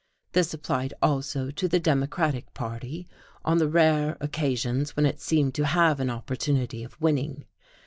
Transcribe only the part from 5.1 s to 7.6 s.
seemed to have an opportunity of winning.